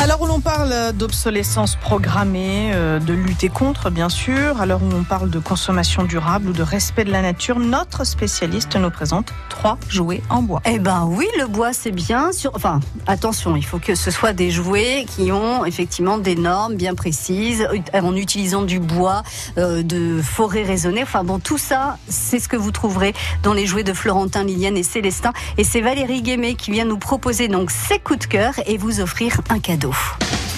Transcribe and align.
Alors 0.00 0.22
où 0.22 0.26
l'on 0.26 0.40
parle 0.40 0.92
d'obsolescence 0.92 1.74
programmée, 1.74 2.70
euh, 2.72 3.00
de 3.00 3.12
lutter 3.12 3.48
contre, 3.48 3.90
bien 3.90 4.08
sûr, 4.08 4.60
alors 4.60 4.80
où 4.80 4.88
on 4.94 5.02
parle 5.02 5.28
de 5.28 5.40
consommation 5.40 6.04
durable 6.04 6.50
ou 6.50 6.52
de 6.52 6.62
respect 6.62 7.04
de 7.04 7.10
la 7.10 7.20
nature, 7.20 7.58
notre 7.58 8.04
spécialiste 8.04 8.76
nous 8.76 8.90
présente 8.90 9.32
trois 9.48 9.76
jouets 9.88 10.22
en 10.30 10.42
bois. 10.42 10.62
Eh 10.66 10.78
ben 10.78 11.04
oui, 11.10 11.26
le 11.38 11.46
bois 11.46 11.72
c'est 11.72 11.90
bien. 11.90 12.30
Enfin, 12.54 12.78
attention, 13.08 13.56
il 13.56 13.64
faut 13.64 13.80
que 13.80 13.96
ce 13.96 14.12
soit 14.12 14.32
des 14.32 14.52
jouets 14.52 15.04
qui 15.04 15.32
ont 15.32 15.64
effectivement 15.64 16.16
des 16.16 16.36
normes 16.36 16.76
bien 16.76 16.94
précises, 16.94 17.66
en 17.92 18.14
utilisant 18.14 18.62
du 18.62 18.78
bois, 18.78 19.24
euh, 19.58 19.82
de 19.82 20.22
forêt 20.22 20.62
raisonnée. 20.62 21.02
Enfin 21.02 21.24
bon, 21.24 21.40
tout 21.40 21.58
ça, 21.58 21.98
c'est 22.08 22.38
ce 22.38 22.48
que 22.48 22.56
vous 22.56 22.70
trouverez 22.70 23.14
dans 23.42 23.52
les 23.52 23.66
jouets 23.66 23.84
de 23.84 23.92
Florentin, 23.92 24.44
Liliane 24.44 24.76
et 24.76 24.84
Célestin. 24.84 25.32
Et 25.58 25.64
c'est 25.64 25.80
Valérie 25.80 26.22
Guémet 26.22 26.54
qui 26.54 26.70
vient 26.70 26.84
nous 26.84 26.98
proposer 26.98 27.48
donc 27.48 27.72
ses 27.72 27.98
coups 27.98 28.20
de 28.20 28.26
cœur 28.26 28.54
et 28.66 28.78
vous 28.78 29.00
offrir 29.00 29.40
un 29.50 29.58
cadeau. 29.58 29.87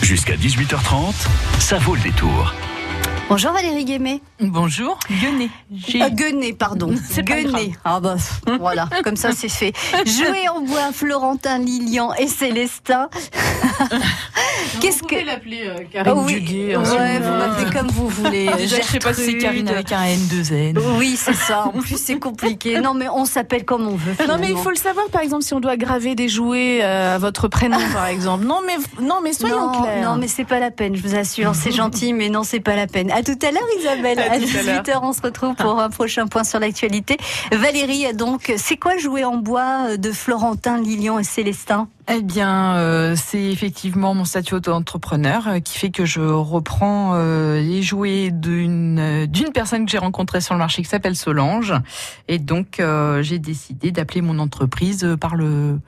Jusqu'à 0.02 0.34
18h30, 0.34 1.15
ça 1.59 1.79
vaut 1.79 1.95
le 1.95 2.01
détour. 2.01 2.55
Bonjour 3.29 3.53
Valérie 3.53 3.84
Guémet. 3.84 4.20
Bonjour, 4.41 4.98
Guenet. 5.09 5.51
Euh, 5.95 6.09
Guenet, 6.09 6.53
pardon. 6.53 6.93
Guenet. 7.19 7.73
Ah 7.84 8.01
bah 8.01 8.16
voilà, 8.59 8.89
comme 9.05 9.15
ça 9.15 9.30
c'est 9.33 9.48
fait. 9.48 9.73
Jouer 10.05 10.48
en 10.48 10.62
bois, 10.62 10.93
Florentin, 10.93 11.59
Lilian 11.59 12.12
et 12.15 12.27
Célestin. 12.27 13.09
Qu'est-ce 14.80 15.02
que 15.02 15.25
l'appeler 15.25 15.65
euh, 15.66 15.80
Karine 15.91 16.12
Oh 16.16 16.23
oui, 16.25 16.41
Duguay, 16.41 16.77
ouais, 16.77 16.84
hein, 16.84 17.20
vous 17.23 17.30
m'appelez 17.30 17.70
comme 17.70 17.89
vous 17.89 18.09
voulez. 18.09 18.48
Déjà, 18.56 18.77
je 18.77 18.83
sais 18.87 18.98
pas 18.98 19.12
si 19.15 19.25
c'est 19.25 19.39
Karine 19.39 19.69
avec 19.69 19.93
un 19.93 20.03
N2N. 20.05 20.79
Oui, 20.98 21.16
c'est 21.16 21.34
ça. 21.34 21.65
En 21.66 21.80
plus, 21.80 21.98
c'est 22.01 22.19
compliqué. 22.19 22.80
Non, 22.80 22.95
mais 22.95 23.09
on 23.09 23.25
s'appelle 23.25 23.65
comme 23.65 23.87
on 23.87 23.97
veut. 23.97 24.15
Non 24.29 24.37
mais 24.39 24.51
il 24.51 24.56
faut 24.56 24.70
le 24.70 24.77
savoir 24.77 25.09
par 25.09 25.23
exemple 25.23 25.43
si 25.43 25.55
on 25.55 25.61
doit 25.61 25.77
graver 25.77 26.15
des 26.15 26.29
jouets 26.29 26.80
euh, 26.83 27.16
à 27.16 27.19
votre 27.19 27.48
prénom 27.48 27.79
par 27.93 28.06
exemple. 28.09 28.45
Non 28.45 28.61
mais 28.66 28.77
non 29.05 29.16
mais 29.23 29.33
soyons 29.33 29.73
non, 29.73 29.83
clairs. 29.83 30.08
non, 30.11 30.17
mais 30.17 30.28
c'est 30.28 30.45
pas 30.45 30.58
la 30.61 30.70
peine, 30.70 30.95
je 30.95 31.03
vous 31.03 31.14
assure. 31.17 31.55
C'est 31.55 31.73
gentil, 31.73 32.12
mais 32.12 32.28
non, 32.28 32.42
c'est 32.45 32.61
pas 32.61 32.77
la 32.77 32.86
peine. 32.86 33.11
À 33.11 33.23
tout 33.23 33.39
à 33.42 33.51
l'heure, 33.51 33.62
Isabelle. 33.78 34.19
À 34.19 34.33
À, 34.33 34.39
tout 34.39 34.45
à 34.58 34.62
l'heure. 34.62 34.83
18h, 34.83 34.98
on 35.03 35.12
se 35.12 35.23
retrouve 35.23 35.55
pour 35.55 35.81
un 35.81 35.91
prochain 35.91 36.27
point 36.27 36.45
sur 36.45 36.61
l'actualité. 36.61 37.17
Valérie, 37.53 38.12
donc, 38.14 38.53
c'est 38.56 38.77
quoi 38.77 38.97
jouer 38.98 39.25
en 39.25 39.36
bois 39.36 39.97
de 39.97 40.12
Florentin, 40.12 40.78
Lilian 40.81 41.19
et 41.19 41.25
Célestin? 41.25 41.89
Eh 42.12 42.22
bien, 42.22 42.75
euh, 42.75 43.14
c'est 43.14 43.44
effectivement 43.53 44.14
mon 44.14 44.25
statut 44.25 44.55
auto-entrepreneur 44.55 45.47
euh, 45.47 45.61
qui 45.61 45.78
fait 45.78 45.91
que 45.91 46.05
je 46.05 46.20
reprends 46.20 47.12
euh, 47.14 47.61
les 47.61 47.83
jouets 47.83 48.33
d'une 48.33 49.27
d'une 49.27 49.52
personne 49.52 49.84
que 49.84 49.92
j'ai 49.92 49.98
rencontrée 49.98 50.41
sur 50.41 50.55
le 50.55 50.58
marché 50.58 50.83
qui 50.83 50.89
s'appelle 50.89 51.14
Solange. 51.14 51.72
Et 52.27 52.41
donc, 52.41 52.83
j'ai 53.20 53.39
décidé 53.39 53.92
d'appeler 53.92 54.22
mon 54.22 54.41
entreprise 54.41 55.17
par 55.20 55.36
le 55.36 55.78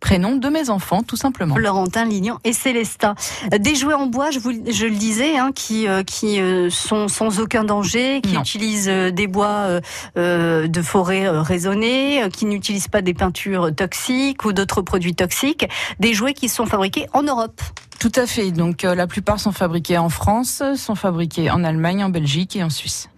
prénom 0.00 0.36
de 0.36 0.48
mes 0.48 0.70
enfants, 0.70 1.02
tout 1.02 1.16
simplement. 1.16 1.54
Florentin, 1.54 2.06
Lilian 2.06 2.38
et 2.44 2.52
Célestin. 2.52 3.14
Des 3.56 3.74
jouets 3.74 3.94
en 3.94 4.06
bois, 4.06 4.30
je, 4.30 4.38
vous, 4.38 4.52
je 4.52 4.86
le 4.86 4.96
disais, 4.96 5.36
hein, 5.38 5.52
qui, 5.54 5.86
euh, 5.86 6.02
qui 6.02 6.40
euh, 6.40 6.70
sont 6.70 7.08
sans 7.08 7.38
aucun 7.38 7.64
danger, 7.64 8.20
qui 8.22 8.32
Non. 8.32 8.40
utilisent 8.40 8.88
euh, 8.88 9.10
des 9.10 9.26
bois 9.26 9.80
euh, 10.16 10.66
de 10.66 10.82
forêt 10.82 11.28
raisonnés, 11.28 12.22
qui 12.32 12.46
n'utilisent 12.46 12.88
pas 12.88 13.02
des 13.02 13.14
peintures 13.14 13.74
toxiques 13.74 14.44
ou 14.44 14.52
d'autres 14.52 14.82
produits 14.82 15.14
toxiques. 15.14 15.68
Des 16.00 16.14
jouets 16.14 16.34
qui 16.34 16.48
sont 16.48 16.66
fabriqués 16.66 17.06
en 17.12 17.22
Europe. 17.22 17.60
Tout 17.98 18.12
à 18.16 18.26
fait. 18.26 18.50
Donc, 18.50 18.82
la 18.82 19.06
plupart 19.06 19.38
sont 19.38 19.52
fabriqués 19.52 19.98
en 19.98 20.08
France, 20.08 20.62
sont 20.76 20.94
fabriqués 20.94 21.50
en 21.50 21.62
Allemagne, 21.64 22.02
en 22.02 22.08
Belgique 22.08 22.56
et 22.56 22.64
en 22.64 22.70
Suisse. 22.70 23.10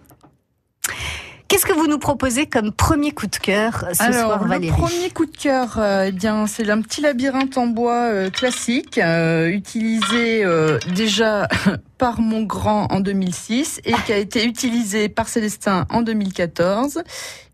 Qu'est-ce 1.53 1.67
que 1.67 1.73
vous 1.73 1.85
nous 1.85 1.99
proposez 1.99 2.47
comme 2.47 2.71
premier 2.71 3.11
coup 3.11 3.27
de 3.27 3.35
cœur 3.35 3.85
ce 3.93 4.01
Alors, 4.01 4.25
soir, 4.25 4.43
le 4.43 4.49
Valérie 4.49 4.75
premier 4.75 5.11
coup 5.11 5.27
de 5.27 5.37
cœur, 5.37 5.75
euh, 5.77 6.05
eh 6.07 6.11
bien, 6.11 6.47
c'est 6.47 6.67
un 6.67 6.81
petit 6.81 6.99
labyrinthe 6.99 7.59
en 7.59 7.67
bois 7.67 8.09
euh, 8.09 8.31
classique, 8.31 8.97
euh, 8.97 9.49
utilisé 9.49 10.43
euh, 10.43 10.79
déjà 10.95 11.47
par 11.99 12.19
mon 12.21 12.41
grand 12.41 12.91
en 12.91 13.01
2006 13.01 13.81
et 13.85 13.93
qui 14.03 14.13
a 14.13 14.17
été 14.17 14.45
utilisé 14.45 15.09
par 15.09 15.27
Célestin 15.27 15.85
en 15.91 16.01
2014. 16.01 17.03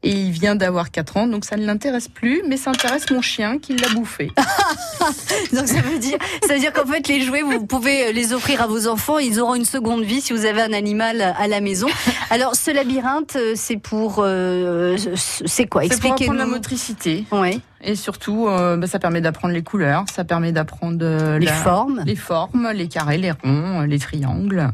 Et 0.02 0.12
il 0.12 0.32
vient 0.32 0.56
d'avoir 0.56 0.92
4 0.92 1.18
ans, 1.18 1.28
donc 1.28 1.44
ça 1.44 1.58
ne 1.58 1.66
l'intéresse 1.66 2.08
plus, 2.08 2.42
mais 2.48 2.56
ça 2.56 2.70
intéresse 2.72 3.10
mon 3.12 3.22
chien 3.22 3.60
qui 3.60 3.76
l'a 3.76 3.90
bouffé. 3.90 4.32
Donc 5.54 5.68
ça 5.68 5.82
veut 5.82 6.00
dire, 6.00 6.18
ça 6.48 6.54
veut 6.54 6.60
dire 6.60 6.72
qu'en 6.74 6.86
fait 6.86 7.08
les 7.08 7.22
jouets 7.22 7.42
vous 7.42 7.66
pouvez 7.66 8.14
les 8.14 8.34
offrir 8.34 8.62
à 8.62 8.68
vos 8.68 8.88
enfants, 8.88 9.18
ils 9.18 9.40
auront 9.42 9.56
une 9.56 9.66
seconde 9.66 10.04
vie 10.04 10.22
si 10.22 10.32
vous 10.34 10.46
avez 10.46 10.62
un 10.62 10.72
animal 10.74 11.22
à 11.38 11.48
la 11.48 11.60
maison. 11.62 11.88
Alors 12.30 12.56
ce 12.56 12.72
labyrinthe, 12.72 13.36
euh, 13.36 13.54
c'est 13.56 13.78
pour, 13.78 14.18
euh, 14.20 14.96
c'est 15.16 15.66
quoi? 15.68 15.82
C'est 15.84 16.00
pour 16.00 16.12
apprendre 16.14 16.34
la 16.34 16.44
Expliquez-nous. 16.44 16.46
motricité. 16.50 17.26
Oui, 17.32 17.62
Et 17.82 17.96
surtout, 17.96 18.48
euh, 18.48 18.78
bah, 18.78 18.88
ça 18.88 19.00
permet 19.00 19.22
d'apprendre 19.22 19.54
les 19.54 19.64
couleurs, 19.64 20.06
ça 20.14 20.24
permet 20.24 20.52
d'apprendre 20.52 21.00
euh, 21.02 21.40
les 21.40 21.46
la- 21.48 21.54
formes. 21.54 22.04
les 22.06 22.16
formes, 22.16 22.70
les 22.74 22.88
carrés, 22.88 23.18
les 23.18 23.32
ronds, 23.32 23.82
les 23.82 24.00
triangles. 24.00 24.70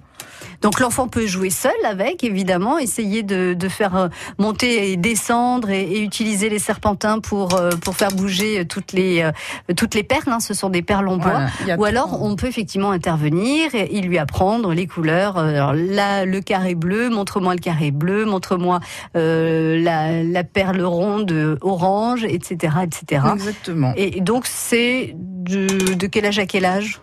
Donc 0.65 0.79
l'enfant 0.79 1.07
peut 1.07 1.27
jouer 1.27 1.51
seul 1.51 1.71
avec, 1.85 2.23
évidemment, 2.23 2.79
essayer 2.79 3.21
de, 3.21 3.53
de 3.53 3.69
faire 3.69 3.95
euh, 3.95 4.07
monter 4.39 4.91
et 4.91 4.97
descendre 4.97 5.69
et, 5.69 5.83
et 5.83 6.01
utiliser 6.01 6.49
les 6.49 6.57
serpentins 6.59 7.19
pour 7.19 7.53
euh, 7.53 7.69
pour 7.83 7.95
faire 7.95 8.09
bouger 8.09 8.65
toutes 8.65 8.91
les 8.91 9.21
euh, 9.21 9.31
toutes 9.77 9.93
les 9.93 10.01
perles. 10.03 10.23
hein. 10.27 10.39
ce 10.39 10.55
sont 10.55 10.69
des 10.69 10.81
perles 10.81 11.07
en 11.07 11.17
bois. 11.17 11.41
Voilà. 11.65 11.77
Ou 11.79 11.83
alors, 11.85 12.23
on 12.23 12.35
peut 12.35 12.47
effectivement 12.47 12.89
intervenir 12.91 13.75
et, 13.75 13.97
et 13.97 14.01
lui 14.01 14.17
apprendre 14.17 14.73
les 14.73 14.87
couleurs. 14.87 15.37
Euh, 15.37 15.53
Alors 15.53 15.73
là, 15.75 16.25
le 16.25 16.41
carré 16.41 16.73
bleu, 16.73 17.09
montre-moi 17.09 17.53
le 17.53 17.61
carré 17.61 17.91
bleu, 17.91 18.25
montre-moi 18.25 18.79
euh, 19.15 19.79
la, 19.79 20.23
la 20.23 20.43
perle 20.43 20.81
ronde 20.83 21.57
orange, 21.61 22.23
etc., 22.23 22.73
etc. 22.83 23.21
Exactement. 23.35 23.93
Et 23.97 24.19
donc, 24.21 24.47
c'est 24.47 25.13
de, 25.15 25.93
de 25.93 26.07
quel 26.07 26.25
âge 26.25 26.39
à 26.39 26.47
quel 26.47 26.65
âge? 26.65 26.99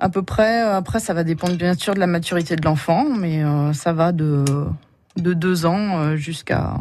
À 0.00 0.08
peu 0.08 0.22
près. 0.22 0.62
euh, 0.64 0.76
Après, 0.76 0.98
ça 0.98 1.14
va 1.14 1.22
dépendre 1.24 1.56
bien 1.56 1.74
sûr 1.74 1.94
de 1.94 2.00
la 2.00 2.06
maturité 2.06 2.56
de 2.56 2.64
l'enfant, 2.64 3.04
mais 3.16 3.44
euh, 3.44 3.72
ça 3.72 3.92
va 3.92 4.12
de 4.12 4.44
de 5.16 5.32
deux 5.34 5.66
ans 5.66 5.98
euh, 6.00 6.16
jusqu'à 6.16 6.74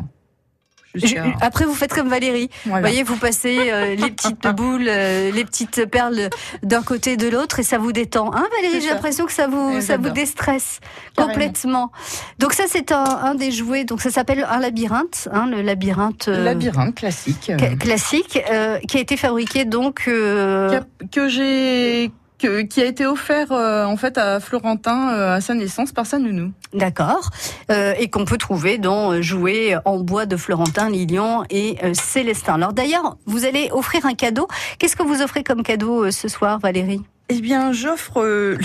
Après, 1.42 1.66
vous 1.66 1.74
faites 1.74 1.94
comme 1.94 2.10
Valérie. 2.10 2.50
Vous 2.66 2.72
voyez, 2.80 3.04
vous 3.04 3.16
passez 3.18 3.70
euh, 3.72 3.96
les 3.96 4.10
petites 4.12 4.48
boules, 4.56 4.88
euh, 4.88 5.32
les 5.32 5.46
petites 5.46 5.86
perles 5.86 6.30
d'un 6.64 6.82
côté 6.82 7.12
et 7.14 7.18
de 7.18 7.28
l'autre 7.28 7.60
et 7.60 7.64
ça 7.64 7.78
vous 7.78 7.92
détend. 7.92 8.32
Hein, 8.34 8.48
Valérie 8.56 8.82
J'ai 8.82 8.90
l'impression 8.90 9.26
que 9.26 9.32
ça 9.32 9.48
vous, 9.48 9.82
ça 9.82 9.98
vous 9.98 10.10
déstresse 10.10 10.80
Carrément. 11.16 11.34
complètement. 11.34 11.92
Donc 12.40 12.54
ça, 12.54 12.64
c'est 12.68 12.92
un, 12.92 13.04
un 13.04 13.36
des 13.36 13.52
jouets. 13.52 13.84
Donc 13.84 14.02
ça 14.02 14.10
s'appelle 14.10 14.46
un 14.50 14.60
labyrinthe, 14.60 15.28
hein, 15.32 15.46
le 15.48 15.62
labyrinthe 15.62 16.28
labyrinthe 16.28 16.96
classique 16.96 17.52
cla- 17.56 17.78
classique, 17.78 18.40
qui 18.88 18.98
a 18.98 19.00
été 19.02 19.16
fabriqué 19.18 19.66
donc. 19.66 20.06
que 20.06 21.28
j'ai 21.28 22.12
que- 22.40 22.62
qui 22.62 22.82
a 22.82 22.86
été 22.86 23.06
offert 23.06 23.52
euh, 23.52 23.86
en 23.86 23.98
fait 23.98 24.18
à 24.18 24.40
Florentin 24.40 25.14
euh, 25.14 25.36
à 25.36 25.42
sa 25.42 25.54
naissance 25.54 25.92
par 25.92 26.06
sa 26.06 26.18
nounou. 26.20 26.52
D'accord. 26.74 27.30
Euh, 27.70 27.94
et 28.00 28.10
qu'on 28.10 28.26
peut 28.26 28.38
trouver 28.38 28.78
dans 28.78 29.22
Jouets 29.22 29.76
en 29.86 30.00
bois 30.00 30.26
de 30.26 30.38
Florentin, 30.38 30.90
Lilian 30.90 31.44
et 31.50 31.78
euh, 31.84 31.94
Célestin. 31.94 32.56
Alors 32.56 32.74
d'ailleurs, 32.74 33.18
vous 33.26 33.46
allez 33.46 33.70
offrir 33.72 34.06
un 34.06 34.14
cadeau. 34.16 34.48
Qu'est-ce 34.80 34.96
que 34.96 35.04
vous 35.04 35.22
offrez 35.22 35.44
comme 35.44 35.64
cadeau 35.64 36.06
euh, 36.06 36.12
ce 36.12 36.28
soir, 36.28 36.60
Valérie? 36.60 37.02
Eh 37.30 37.42
bien, 37.42 37.72
j'offre 37.74 38.22
euh, 38.22 38.58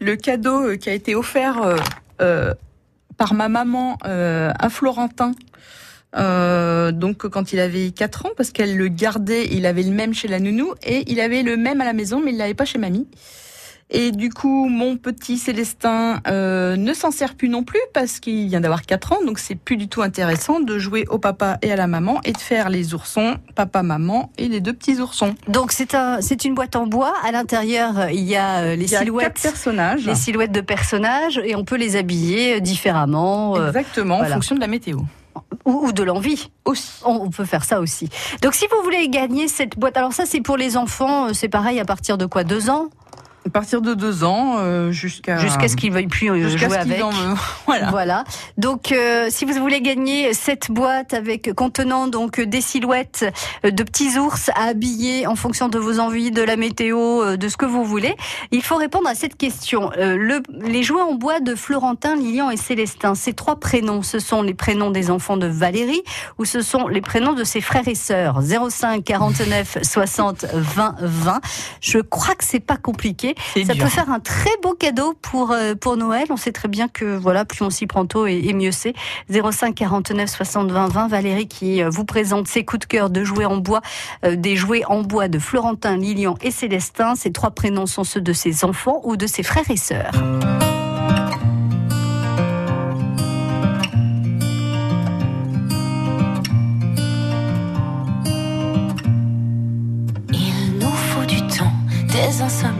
le, 0.00 0.06
le 0.06 0.16
cadeau 0.16 0.76
qui 0.76 0.90
a 0.90 0.94
été 0.94 1.14
offert 1.14 1.62
euh, 1.62 1.76
euh, 2.20 2.54
par 3.16 3.34
ma 3.34 3.48
maman 3.48 3.98
euh, 4.06 4.50
à 4.58 4.68
Florentin. 4.68 5.32
Euh, 6.16 6.90
donc 6.92 7.28
quand 7.28 7.52
il 7.52 7.60
avait 7.60 7.90
4 7.90 8.26
ans, 8.26 8.30
parce 8.36 8.50
qu'elle 8.50 8.76
le 8.76 8.88
gardait, 8.88 9.46
il 9.52 9.66
avait 9.66 9.82
le 9.82 9.92
même 9.92 10.14
chez 10.14 10.28
la 10.28 10.40
nounou, 10.40 10.74
et 10.84 11.04
il 11.10 11.20
avait 11.20 11.42
le 11.42 11.56
même 11.56 11.80
à 11.80 11.84
la 11.84 11.92
maison, 11.92 12.20
mais 12.24 12.32
il 12.32 12.36
l'avait 12.38 12.54
pas 12.54 12.64
chez 12.64 12.78
mamie. 12.78 13.06
Et 13.92 14.12
du 14.12 14.30
coup, 14.30 14.68
mon 14.68 14.96
petit 14.96 15.36
Célestin 15.36 16.20
euh, 16.28 16.76
ne 16.76 16.94
s'en 16.94 17.10
sert 17.10 17.34
plus 17.34 17.48
non 17.48 17.64
plus 17.64 17.80
parce 17.92 18.20
qu'il 18.20 18.46
vient 18.46 18.60
d'avoir 18.60 18.82
4 18.82 19.14
ans, 19.14 19.18
donc 19.26 19.40
c'est 19.40 19.56
plus 19.56 19.76
du 19.76 19.88
tout 19.88 20.00
intéressant 20.02 20.60
de 20.60 20.78
jouer 20.78 21.06
au 21.10 21.18
papa 21.18 21.58
et 21.60 21.72
à 21.72 21.76
la 21.76 21.88
maman 21.88 22.20
et 22.24 22.30
de 22.30 22.38
faire 22.38 22.68
les 22.70 22.94
oursons, 22.94 23.36
papa, 23.56 23.82
maman 23.82 24.30
et 24.38 24.46
les 24.46 24.60
deux 24.60 24.72
petits 24.74 25.00
oursons. 25.00 25.34
Donc 25.48 25.72
c'est 25.72 25.96
un, 25.96 26.20
c'est 26.20 26.44
une 26.44 26.54
boîte 26.54 26.76
en 26.76 26.86
bois. 26.86 27.14
À 27.24 27.32
l'intérieur, 27.32 28.10
il 28.10 28.22
y 28.22 28.36
a 28.36 28.58
euh, 28.58 28.76
les 28.76 28.84
Il 28.84 28.90
y 28.92 28.94
a 28.94 28.98
quatre 28.98 29.06
silhouettes, 29.06 29.40
personnages. 29.42 30.06
les 30.06 30.14
silhouettes 30.14 30.52
de 30.52 30.60
personnages, 30.60 31.40
et 31.44 31.56
on 31.56 31.64
peut 31.64 31.76
les 31.76 31.96
habiller 31.96 32.58
euh, 32.58 32.60
différemment 32.60 33.56
euh, 33.56 33.66
Exactement, 33.68 34.18
voilà. 34.18 34.30
en 34.30 34.34
fonction 34.34 34.54
de 34.54 34.60
la 34.60 34.68
météo. 34.68 34.98
Ou, 35.64 35.92
de 35.92 36.02
l'envie. 36.02 36.50
On 37.04 37.30
peut 37.30 37.44
faire 37.44 37.64
ça 37.64 37.80
aussi. 37.80 38.08
Donc 38.42 38.54
si 38.54 38.66
vous 38.70 38.82
voulez 38.82 39.08
gagner 39.08 39.48
cette 39.48 39.78
boîte, 39.78 39.96
alors 39.96 40.12
ça 40.12 40.24
c'est 40.26 40.40
pour 40.40 40.56
les 40.56 40.76
enfants, 40.76 41.28
euh, 41.28 41.32
c'est 41.32 41.48
pareil 41.48 41.80
à 41.80 41.84
partir 41.84 42.18
de 42.18 42.26
quoi 42.26 42.44
Deux 42.44 42.70
ans? 42.70 42.88
À 43.46 43.48
partir 43.50 43.80
de 43.80 43.94
deux 43.94 44.22
ans 44.22 44.56
euh, 44.58 44.92
jusqu'à 44.92 45.38
Jusqu'à 45.38 45.66
ce 45.68 45.74
qu'il 45.74 45.90
veuille 45.92 46.08
plus 46.08 46.30
euh, 46.30 46.48
jusqu'à 46.48 46.68
jouer 46.68 46.76
ce 46.76 46.82
avec. 46.82 47.02
en. 47.02 47.10
Voilà. 47.66 47.90
Voilà. 47.90 48.24
Donc, 48.58 48.92
euh, 48.92 49.28
si 49.30 49.44
vous 49.46 49.54
voulez 49.54 49.80
gagner 49.80 50.34
cette 50.34 50.70
boîte 50.70 51.14
avec 51.14 51.54
contenant 51.54 52.06
donc 52.06 52.38
des 52.40 52.60
silhouettes 52.60 53.24
euh, 53.64 53.70
de 53.70 53.82
petits 53.82 54.18
ours 54.18 54.50
à 54.54 54.64
habiller 54.64 55.26
en 55.26 55.36
fonction 55.36 55.68
de 55.68 55.78
vos 55.78 56.00
envies, 56.00 56.30
de 56.30 56.42
la 56.42 56.56
météo, 56.56 57.22
euh, 57.22 57.36
de 57.38 57.48
ce 57.48 57.56
que 57.56 57.64
vous 57.64 57.84
voulez, 57.84 58.14
il 58.50 58.62
faut 58.62 58.76
répondre 58.76 59.08
à 59.08 59.14
cette 59.14 59.36
question. 59.36 59.90
Euh, 59.96 60.16
le, 60.16 60.42
les 60.66 60.82
jouets 60.82 61.00
en 61.00 61.14
bois 61.14 61.40
de 61.40 61.54
Florentin, 61.54 62.16
Lilian 62.16 62.50
et 62.50 62.58
Célestin, 62.58 63.14
ces 63.14 63.32
trois 63.32 63.56
prénoms, 63.58 64.02
ce 64.02 64.18
sont 64.18 64.42
les 64.42 64.54
prénoms 64.54 64.90
des 64.90 65.10
enfants 65.10 65.38
de 65.38 65.46
Valérie 65.46 66.02
ou 66.38 66.44
ce 66.44 66.60
sont 66.60 66.88
les 66.88 67.00
prénoms 67.00 67.32
de 67.32 67.44
ses 67.44 67.62
frères 67.62 67.88
et 67.88 67.94
sœurs? 67.94 68.42
05 68.42 69.02
49 69.02 69.78
60 69.82 70.44
20 70.52 70.96
20. 71.00 71.40
Je 71.80 71.98
crois 72.00 72.34
que 72.34 72.44
c'est 72.44 72.60
pas 72.60 72.76
compliqué. 72.76 73.29
Ça 73.54 73.74
dur. 73.74 73.84
peut 73.84 73.90
faire 73.90 74.10
un 74.10 74.20
très 74.20 74.50
beau 74.62 74.74
cadeau 74.74 75.14
pour 75.20 75.52
euh, 75.52 75.74
pour 75.74 75.96
Noël. 75.96 76.26
On 76.30 76.36
sait 76.36 76.52
très 76.52 76.68
bien 76.68 76.88
que 76.88 77.16
voilà, 77.16 77.44
plus 77.44 77.62
on 77.62 77.70
s'y 77.70 77.86
prend 77.86 78.06
tôt 78.06 78.26
et, 78.26 78.40
et 78.44 78.52
mieux 78.52 78.72
c'est. 78.72 78.94
05 79.30 79.74
49 79.74 80.28
60 80.28 80.70
20 80.70 80.88
20. 80.88 81.08
Valérie 81.08 81.48
qui 81.48 81.82
euh, 81.82 81.90
vous 81.90 82.04
présente 82.04 82.46
ses 82.48 82.64
coups 82.64 82.80
de 82.80 82.86
cœur 82.86 83.10
de 83.10 83.24
jouets 83.24 83.44
en 83.44 83.56
bois, 83.56 83.80
euh, 84.24 84.36
des 84.36 84.56
jouets 84.56 84.84
en 84.86 85.02
bois 85.02 85.28
de 85.28 85.38
Florentin, 85.38 85.96
Lilian 85.96 86.36
et 86.42 86.50
Célestin. 86.50 87.14
Ces 87.14 87.32
trois 87.32 87.50
prénoms 87.50 87.86
sont 87.86 88.04
ceux 88.04 88.20
de 88.20 88.32
ses 88.32 88.64
enfants 88.64 89.00
ou 89.04 89.16
de 89.16 89.26
ses 89.26 89.42
frères 89.42 89.70
et 89.70 89.76
sœurs. 89.76 90.12
Il 100.32 100.78
nous 100.78 100.90
faut 100.90 101.24
du 101.26 101.40
temps, 101.48 101.72
des 102.08 102.42
insomnies, 102.42 102.79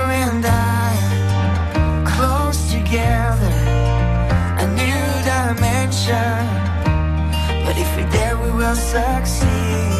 And 0.00 0.44
I, 0.46 2.04
close 2.06 2.70
together, 2.70 3.56
a 4.64 4.66
new 4.80 5.04
dimension. 5.32 6.40
But 7.64 7.76
if 7.76 7.96
we're 7.96 8.10
there, 8.10 8.36
we 8.38 8.50
will 8.50 8.76
succeed. 8.76 9.97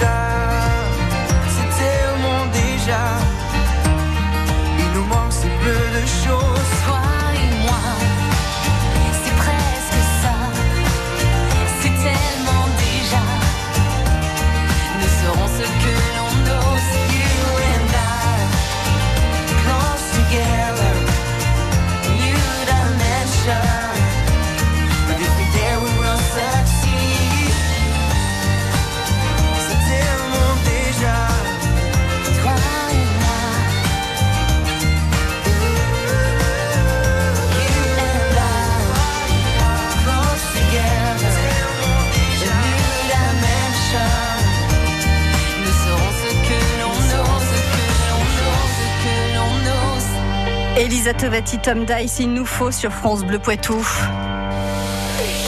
inside 0.00 0.39
Tovati, 51.14 51.58
Tom 51.58 51.84
Dice, 51.84 52.20
il 52.20 52.32
nous 52.32 52.44
faut 52.44 52.70
sur 52.70 52.92
France 52.92 53.24
Bleu 53.24 53.38
Poitou. 53.38 53.84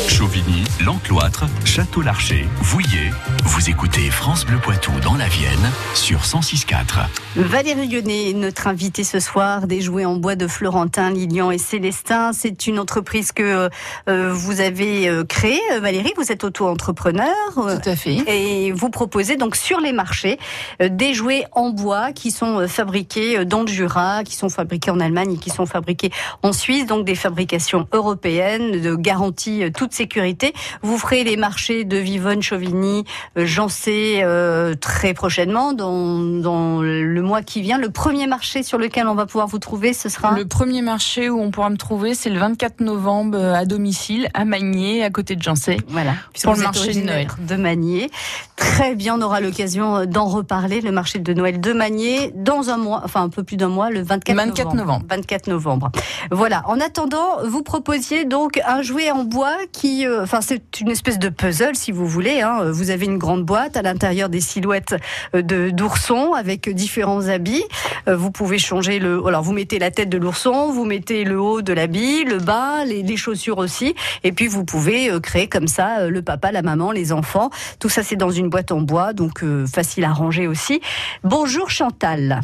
Chauvigny, 0.08 0.64
L'Encloître, 0.84 1.44
Château-Larcher, 1.64 2.46
Vouillé. 2.60 3.10
Vous 3.44 3.70
écoutez 3.70 4.10
France 4.10 4.44
Bleu 4.44 4.58
Poitou 4.58 4.92
dans 5.02 5.14
la 5.16 5.26
Vienne 5.28 5.70
sur 5.94 6.20
106.4. 6.20 7.06
Valérie 7.36 7.88
Guenet, 7.88 8.32
notre 8.34 8.66
invitée 8.66 9.04
ce 9.04 9.20
soir, 9.20 9.66
des 9.66 9.80
jouets 9.80 10.04
en 10.04 10.16
bois 10.16 10.34
de 10.36 10.46
Florentin, 10.46 11.10
Lilian 11.10 11.50
et 11.50 11.58
Célestin. 11.58 12.32
C'est 12.32 12.66
une 12.66 12.78
entreprise 12.78 13.32
que 13.32 13.70
euh, 14.08 14.32
vous 14.32 14.60
avez 14.60 15.08
euh, 15.08 15.24
créée. 15.24 15.60
Valérie, 15.80 16.12
vous 16.16 16.30
êtes 16.30 16.44
auto-entrepreneur. 16.44 17.32
euh, 17.58 17.78
Tout 17.78 17.88
à 17.88 17.96
fait. 17.96 18.16
Et 18.26 18.72
vous 18.72 18.90
proposez 18.90 19.36
donc 19.36 19.56
sur 19.56 19.80
les 19.80 19.92
marchés 19.92 20.38
euh, 20.82 20.88
des 20.90 21.14
jouets 21.14 21.46
en 21.52 21.70
bois 21.70 22.12
qui 22.12 22.30
sont 22.30 22.58
euh, 22.60 22.66
fabriqués 22.68 23.44
dans 23.44 23.62
le 23.62 23.68
Jura, 23.68 24.24
qui 24.24 24.36
sont 24.36 24.48
fabriqués 24.50 24.90
en 24.90 25.00
Allemagne 25.00 25.34
et 25.34 25.38
qui 25.38 25.50
sont 25.50 25.66
fabriqués 25.66 26.10
en 26.42 26.52
Suisse, 26.52 26.86
donc 26.86 27.04
des 27.06 27.14
fabrications 27.14 27.86
européennes 27.92 28.80
de 28.80 28.94
garantie 28.94 29.62
euh, 29.64 29.70
toute 29.92 29.94
sécurité. 29.94 30.54
Vous 30.82 30.98
ferez 30.98 31.24
les 31.24 31.36
marchés 31.36 31.84
de 31.84 31.96
Vivonne, 31.96 32.42
Chauvigny, 32.42 33.04
euh, 33.36 33.46
Jancé 33.46 34.20
euh, 34.22 34.74
très 34.74 35.14
prochainement, 35.14 35.72
dans, 35.72 36.18
dans 36.18 36.80
le 36.80 37.22
mois 37.22 37.42
qui 37.42 37.60
vient. 37.62 37.78
Le 37.78 37.90
premier 37.90 38.26
marché 38.26 38.62
sur 38.62 38.78
lequel 38.78 39.06
on 39.06 39.14
va 39.14 39.26
pouvoir 39.26 39.46
vous 39.46 39.58
trouver, 39.58 39.92
ce 39.92 40.08
sera 40.08 40.32
Le 40.36 40.46
premier 40.46 40.82
marché 40.82 41.28
où 41.28 41.40
on 41.40 41.50
pourra 41.50 41.70
me 41.70 41.76
trouver, 41.76 42.14
c'est 42.14 42.30
le 42.30 42.38
24 42.38 42.80
novembre 42.80 43.38
euh, 43.38 43.54
à 43.54 43.64
domicile, 43.64 44.28
à 44.34 44.44
Magné, 44.44 45.04
à 45.04 45.10
côté 45.10 45.36
de 45.36 45.42
Jancé. 45.42 45.78
Voilà, 45.88 46.14
puisque 46.32 46.46
Pour 46.46 46.54
le 46.54 46.62
marché 46.62 46.80
de 46.80 46.84
originaire 46.84 47.36
de 47.46 47.56
Magné. 47.56 48.10
Très 48.56 48.94
bien, 48.94 49.18
on 49.18 49.22
aura 49.22 49.40
l'occasion 49.40 49.96
euh, 49.96 50.06
d'en 50.06 50.26
reparler. 50.26 50.80
Le 50.80 50.92
marché 50.92 51.18
de 51.18 51.34
Noël 51.34 51.60
de 51.60 51.72
Magné, 51.72 52.32
dans 52.34 52.70
un 52.70 52.76
mois, 52.76 53.02
enfin 53.04 53.22
un 53.22 53.28
peu 53.28 53.42
plus 53.42 53.56
d'un 53.56 53.68
mois, 53.68 53.90
le 53.90 54.02
24, 54.02 54.36
24 54.36 54.74
novembre. 54.74 55.04
24 55.10 55.46
novembre. 55.48 55.90
Voilà. 56.30 56.62
En 56.66 56.80
attendant, 56.80 57.44
vous 57.44 57.62
proposiez 57.62 58.24
donc 58.24 58.60
un 58.66 58.82
jouet 58.82 59.10
en 59.10 59.24
bois 59.24 59.56
qui 59.72 59.81
qui, 59.82 60.06
euh, 60.06 60.22
enfin, 60.22 60.40
c'est 60.40 60.80
une 60.80 60.90
espèce 60.92 61.18
de 61.18 61.28
puzzle, 61.28 61.74
si 61.74 61.90
vous 61.90 62.06
voulez. 62.06 62.40
Hein. 62.40 62.70
Vous 62.70 62.90
avez 62.90 63.04
une 63.04 63.18
grande 63.18 63.44
boîte 63.44 63.76
à 63.76 63.82
l'intérieur 63.82 64.28
des 64.28 64.40
silhouettes 64.40 64.94
euh, 65.34 65.42
de 65.42 65.70
d'oursons 65.70 66.34
avec 66.34 66.68
différents 66.72 67.26
habits. 67.26 67.64
Euh, 68.06 68.14
vous 68.14 68.30
pouvez 68.30 68.58
changer 68.58 69.00
le. 69.00 69.20
Alors, 69.26 69.42
vous 69.42 69.52
mettez 69.52 69.80
la 69.80 69.90
tête 69.90 70.08
de 70.08 70.18
l'ourson, 70.18 70.70
vous 70.70 70.84
mettez 70.84 71.24
le 71.24 71.40
haut 71.40 71.62
de 71.62 71.72
l'habit, 71.72 72.22
le 72.22 72.38
bas, 72.38 72.84
les, 72.84 73.02
les 73.02 73.16
chaussures 73.16 73.58
aussi, 73.58 73.96
et 74.22 74.30
puis 74.30 74.46
vous 74.46 74.64
pouvez 74.64 75.10
créer 75.20 75.48
comme 75.48 75.66
ça 75.66 76.06
le 76.06 76.22
papa, 76.22 76.52
la 76.52 76.62
maman, 76.62 76.92
les 76.92 77.12
enfants. 77.12 77.50
Tout 77.80 77.88
ça, 77.88 78.04
c'est 78.04 78.14
dans 78.14 78.30
une 78.30 78.50
boîte 78.50 78.70
en 78.70 78.82
bois, 78.82 79.12
donc 79.12 79.42
euh, 79.42 79.66
facile 79.66 80.04
à 80.04 80.12
ranger 80.12 80.46
aussi. 80.46 80.80
Bonjour 81.24 81.70
Chantal. 81.70 82.42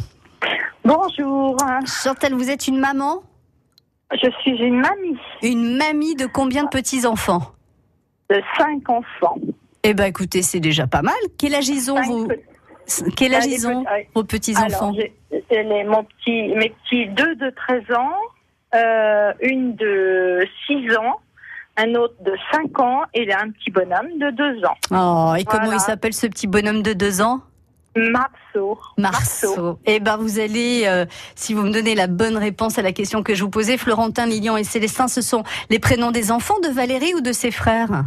Bonjour, 0.83 1.55
Chantal, 1.85 2.33
vous 2.33 2.49
êtes 2.49 2.67
une 2.67 2.79
maman? 2.79 3.21
Je 4.11 4.29
suis 4.41 4.51
une 4.57 4.79
mamie 4.79 5.17
Une 5.43 5.77
mamie 5.77 6.15
de 6.15 6.25
combien 6.25 6.63
de 6.63 6.69
petits 6.69 7.05
enfants 7.05 7.51
de 8.29 8.39
cinq 8.59 8.87
enfants. 8.89 9.39
Eh 9.81 9.95
ben, 9.95 10.05
écoutez, 10.05 10.43
c'est 10.43 10.59
déjà 10.59 10.85
pas 10.85 11.01
mal. 11.01 11.15
Quel 11.39 11.55
âge 11.55 11.67
ils 11.67 11.89
ont 11.91 11.99
vos 12.03 12.27
Quel 13.17 13.33
âge 13.33 13.45
Ah, 13.47 13.49
ils 13.49 13.67
ont 13.67 13.83
petits- 13.83 14.07
vos 14.13 14.23
petits 14.23 14.55
Alors, 14.55 14.67
enfants 14.83 14.93
j'ai- 14.95 15.13
j'ai 15.49 15.63
les- 15.63 15.83
mon 15.83 16.03
petit, 16.03 16.53
mes 16.55 16.69
petits 16.69 17.07
deux 17.07 17.35
de 17.37 17.49
13 17.49 17.81
ans, 17.97 18.13
euh, 18.75 19.33
une 19.41 19.75
de 19.75 20.45
6 20.67 20.95
ans, 20.95 21.19
un 21.77 21.95
autre 21.95 22.13
de 22.23 22.33
5 22.51 22.79
ans 22.79 23.01
et 23.15 23.33
un 23.33 23.49
petit 23.49 23.71
bonhomme 23.71 24.19
de 24.19 24.29
2 24.29 24.63
ans. 24.65 24.75
Oh, 24.91 25.33
et 25.35 25.43
comment 25.45 25.71
il 25.71 25.79
s'appelle 25.79 26.13
ce 26.13 26.27
petit 26.27 26.45
bonhomme 26.45 26.83
de 26.83 26.93
deux 26.93 27.21
ans 27.21 27.41
Marceau. 27.95 28.77
Marceau. 28.97 29.79
Eh 29.85 29.99
ben, 29.99 30.17
vous 30.17 30.39
allez, 30.39 30.83
euh, 30.85 31.05
si 31.35 31.53
vous 31.53 31.63
me 31.63 31.71
donnez 31.71 31.95
la 31.95 32.07
bonne 32.07 32.37
réponse 32.37 32.77
à 32.77 32.81
la 32.81 32.91
question 32.91 33.23
que 33.23 33.35
je 33.35 33.43
vous 33.43 33.49
posais, 33.49 33.77
Florentin, 33.77 34.25
Lilian 34.25 34.57
et 34.57 34.63
Célestin, 34.63 35.07
ce 35.07 35.21
sont 35.21 35.43
les 35.69 35.79
prénoms 35.79 36.11
des 36.11 36.31
enfants 36.31 36.59
de 36.59 36.69
Valérie 36.69 37.13
ou 37.15 37.21
de 37.21 37.31
ses 37.31 37.51
frères? 37.51 38.05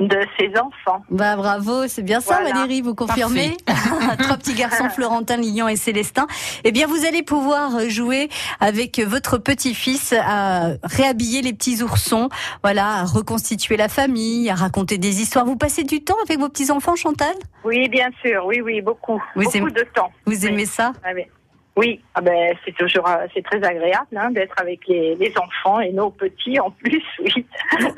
De 0.00 0.18
ses 0.36 0.50
enfants. 0.58 1.04
Bah 1.08 1.36
bravo, 1.36 1.86
c'est 1.86 2.02
bien 2.02 2.20
ça 2.20 2.40
Voilà. 2.40 2.52
Valérie, 2.58 2.80
vous 2.82 2.96
confirmez 2.96 3.56
Trois 4.18 4.36
petits 4.36 4.54
garçons, 4.54 4.88
Florentin, 4.94 5.36
Lilian 5.36 5.68
et 5.68 5.76
Célestin. 5.76 6.26
Eh 6.64 6.72
bien, 6.72 6.88
vous 6.88 7.04
allez 7.06 7.22
pouvoir 7.22 7.78
jouer 7.88 8.28
avec 8.58 8.98
votre 8.98 9.38
petit-fils 9.38 10.12
à 10.20 10.70
réhabiller 10.82 11.42
les 11.42 11.52
petits 11.52 11.80
oursons, 11.82 12.28
voilà, 12.64 12.86
à 12.88 13.04
reconstituer 13.04 13.76
la 13.76 13.88
famille, 13.88 14.50
à 14.50 14.56
raconter 14.56 14.98
des 14.98 15.22
histoires. 15.22 15.44
Vous 15.44 15.56
passez 15.56 15.84
du 15.84 16.02
temps 16.02 16.16
avec 16.26 16.40
vos 16.40 16.48
petits-enfants, 16.48 16.96
Chantal? 16.96 17.34
Oui, 17.64 17.88
bien 17.88 18.08
sûr, 18.24 18.44
oui, 18.46 18.60
oui, 18.62 18.80
beaucoup. 18.80 19.22
Vous 19.36 19.44
beaucoup 19.44 19.56
aimez- 19.58 19.70
de 19.70 19.86
temps. 19.94 20.10
Vous 20.26 20.32
Oui. 20.44 20.46
aimez 20.48 20.66
ça? 20.66 20.92
Ah, 21.04 21.14
mais- 21.14 21.30
Oui, 21.76 22.00
ah 22.14 22.20
ben, 22.20 22.54
c'est 22.64 22.74
toujours 22.76 23.08
euh, 23.08 23.26
c'est 23.34 23.42
très 23.44 23.56
agréable 23.64 24.16
hein, 24.16 24.30
d'être 24.30 24.54
avec 24.60 24.86
les, 24.86 25.16
les 25.16 25.34
enfants 25.36 25.80
et 25.80 25.90
nos 25.90 26.08
petits 26.10 26.60
en 26.60 26.70
plus, 26.70 27.02
oui. 27.20 27.44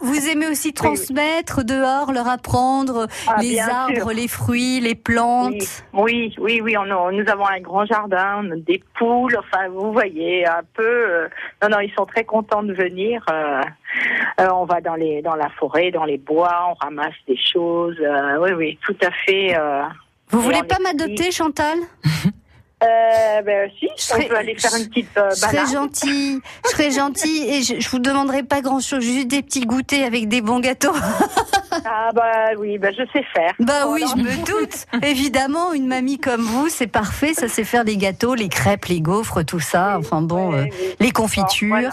Vous 0.07 0.29
aimez 0.29 0.47
aussi 0.47 0.73
transmettre 0.73 1.65
dehors, 1.65 2.13
leur 2.13 2.29
apprendre 2.29 3.07
Ah, 3.27 3.37
les 3.41 3.59
arbres, 3.59 3.95
sûr. 3.97 4.11
les 4.11 4.29
fruits, 4.29 4.81
les 4.81 4.95
plantes? 4.95 5.53
Oui, 5.53 5.69
oui, 5.93 6.35
oui, 6.39 6.61
oui, 6.63 6.77
on 6.77 6.83
a- 6.83 7.13
nous 7.13 7.29
avons 7.29 7.47
un 7.47 7.61
grand 7.61 7.85
jardin, 7.87 8.43
on 8.45 8.51
a 8.53 8.57
des 8.57 8.83
poules, 8.99 9.37
enfin, 9.39 9.69
vous 9.69 9.93
voyez, 9.93 10.47
un 10.47 10.63
peu. 10.75 10.83
euh, 10.87 11.29
non, 11.63 11.69
non, 11.71 11.81
ils 11.81 11.93
sont 11.99 12.07
très 12.07 12.25
contents 12.25 12.63
de 12.63 12.73
venir. 12.73 13.25
euh, 13.31 13.61
euh, 14.41 14.49
on 14.53 14.65
va 14.65 14.81
dans 14.81 14.95
les, 14.95 15.23
dans 15.23 15.35
la 15.37 15.49
forêt, 15.59 15.91
dans 15.91 16.05
les 16.05 16.19
bois, 16.19 16.69
on 16.71 16.75
ramasse 16.75 17.15
des 17.27 17.37
choses. 17.53 17.97
euh, 18.01 18.39
oui, 18.41 18.51
oui, 18.53 18.79
tout 18.87 18.97
à 19.03 19.11
fait. 19.25 19.57
euh, 19.59 19.83
Vous 20.31 20.41
voulez 20.41 20.63
pas 20.63 20.79
m'adopter, 20.83 21.31
Chantal? 21.33 21.79
euh, 22.83 23.43
ben, 23.43 23.71
si, 23.79 23.89
Je 23.97 24.03
serais- 24.03 24.25
on 24.25 24.29
peut 24.29 24.37
aller 24.37 24.55
faire 24.59 24.75
une 24.79 24.89
petite 24.89 25.09
euh, 25.17 25.31
Je 25.31 25.37
serais 25.37 25.67
gentille, 25.73 26.41
je 26.65 26.71
serais 26.71 26.91
gentille 26.91 27.45
et 27.51 27.63
je, 27.63 27.81
je 27.81 27.89
vous 27.89 27.99
demanderai 27.99 28.43
pas 28.43 28.61
grand 28.61 28.81
chose, 28.81 29.03
juste 29.03 29.29
des 29.29 29.43
petits 29.43 29.65
goûters 29.67 30.05
avec 30.07 30.29
des 30.29 30.41
bons 30.43 30.61
gâteaux. 30.61 30.93
Ah 31.89 32.11
bah 32.15 32.51
oui, 32.59 32.79
bah, 32.79 32.89
je 32.91 33.03
sais 33.13 33.25
faire. 33.35 33.53
Bah 33.61 33.87
oui, 33.89 34.03
je 34.11 34.17
me 34.21 34.45
doute. 34.47 34.87
Évidemment, 35.05 35.73
une 35.73 35.87
mamie 35.87 36.19
comme 36.19 36.41
vous, 36.41 36.69
c'est 36.69 36.87
parfait, 36.87 37.35
ça 37.35 37.49
sait 37.49 37.65
faire 37.65 37.85
les 37.85 37.97
gâteaux, 37.97 38.35
les 38.35 38.49
crêpes, 38.49 38.87
les 38.87 39.01
gaufres, 39.01 39.45
tout 39.45 39.61
ça. 39.61 39.97
Enfin 39.99 40.23
bon, 40.23 40.53
Oui, 40.53 40.59
euh, 40.71 40.95
les 41.01 41.11
confitures. 41.11 41.69
voilà. 41.69 41.91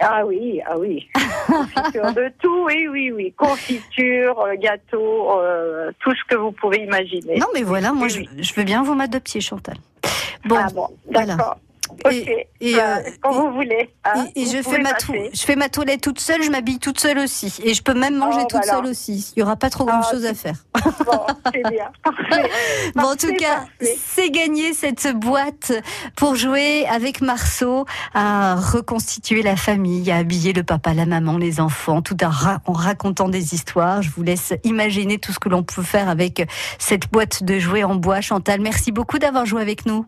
Ah 0.00 0.24
oui, 0.24 0.60
ah 0.66 0.78
oui. 0.78 1.08
Confiture 1.46 2.12
de 2.12 2.32
tout, 2.40 2.64
oui, 2.66 2.88
oui, 2.88 3.10
oui. 3.10 3.32
Confiture, 3.36 4.40
euh, 4.40 4.54
gâteau, 4.56 5.40
euh, 5.40 5.90
tout 6.00 6.12
ce 6.14 6.24
que 6.28 6.36
vous 6.36 6.52
pouvez 6.52 6.84
imaginer. 6.84 7.38
Non 7.38 7.46
mais 7.54 7.62
voilà, 7.62 7.92
moi 7.92 8.06
Oui, 8.06 8.28
je, 8.38 8.54
veux 8.54 8.64
bien 8.64 8.82
vous 8.82 8.94
m'adoptiez, 8.94 9.40
Chantal. 9.40 9.76
Bon, 10.44 10.56
ah 10.58 10.68
bon, 10.72 10.88
voilà. 11.12 11.36
Et- 12.10 12.46
et, 12.60 12.74
bah, 12.74 12.98
euh, 12.98 13.10
quand 13.22 13.32
vous 13.32 13.52
voulez. 13.52 13.90
hein, 14.04 14.26
et, 14.34 14.42
et 14.42 14.44
vous 14.44 14.52
je 14.56 14.62
fais 14.62 14.78
ma 14.78 14.90
je 15.32 15.40
fais 15.42 15.56
ma 15.56 15.68
toilette 15.68 16.00
toute 16.00 16.20
seule, 16.20 16.42
je 16.42 16.50
m'habille 16.50 16.78
toute 16.78 16.98
seule 17.00 17.18
aussi, 17.18 17.54
et 17.64 17.74
je 17.74 17.82
peux 17.82 17.94
même 17.94 18.16
manger 18.16 18.40
Oh, 18.42 18.46
toute 18.48 18.62
voilà. 18.64 18.72
seule 18.82 18.86
aussi. 18.86 19.32
Il 19.36 19.40
y 19.40 19.42
aura 19.42 19.56
pas 19.56 19.70
trop 19.70 19.84
grand 19.84 20.00
Ah, 20.02 20.10
chose 20.10 20.24
à 20.24 20.34
faire. 20.34 20.56
Bon, 21.04 21.20
c'est 21.52 21.62
bien. 21.70 21.90
Bon, 22.94 23.02
en 23.12 23.16
tout 23.16 23.32
cas, 23.34 23.64
c'est 23.98 24.30
gagné 24.30 24.72
cette 24.74 25.08
boîte 25.14 25.72
pour 26.16 26.34
jouer 26.36 26.86
avec 26.86 27.20
Marceau 27.20 27.84
à 28.14 28.54
reconstituer 28.56 29.42
la 29.42 29.56
famille, 29.56 30.10
à 30.10 30.16
habiller 30.16 30.52
le 30.52 30.62
papa, 30.62 30.94
la 30.94 31.06
maman, 31.06 31.36
les 31.38 31.60
enfants, 31.60 32.02
tout 32.02 32.16
ra- 32.22 32.60
en 32.66 32.72
racontant 32.72 33.28
des 33.28 33.54
histoires. 33.54 34.02
Je 34.02 34.10
vous 34.10 34.22
laisse 34.22 34.52
imaginer 34.64 35.18
tout 35.18 35.32
ce 35.32 35.38
que 35.38 35.48
l'on 35.48 35.62
peut 35.62 35.82
faire 35.82 36.08
avec 36.08 36.48
cette 36.78 37.10
boîte 37.10 37.42
de 37.44 37.58
jouets 37.58 37.84
en 37.84 37.94
bois. 37.94 38.20
Chantal, 38.20 38.60
merci 38.60 38.90
beaucoup 38.92 39.18
d'avoir 39.18 39.46
joué 39.46 39.62
avec 39.62 39.86
nous. 39.86 40.06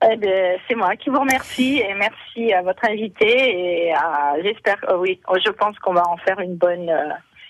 Eh 0.00 0.16
bien, 0.16 0.56
c'est 0.68 0.76
moi 0.76 0.94
qui 0.96 1.10
vous 1.10 1.18
remercie 1.18 1.78
et 1.80 1.92
merci 1.94 2.52
à 2.52 2.62
votre 2.62 2.84
invité 2.84 3.86
et 3.86 3.92
à- 3.92 4.34
j'espère, 4.42 4.78
euh, 4.88 4.96
oui, 4.96 5.20
je 5.44 5.50
pense 5.50 5.76
qu'on 5.80 5.92
va 5.92 6.06
en 6.08 6.16
faire 6.18 6.38
une 6.38 6.54
bonne 6.54 6.88
euh, 6.88 7.08